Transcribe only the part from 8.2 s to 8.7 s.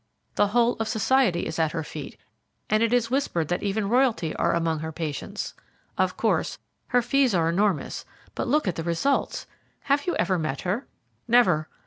but look